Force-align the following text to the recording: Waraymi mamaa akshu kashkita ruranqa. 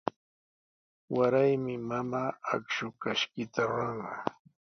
Waraymi 1.15 1.73
mamaa 1.89 2.31
akshu 2.53 2.87
kashkita 3.01 3.61
ruranqa. 3.69 4.13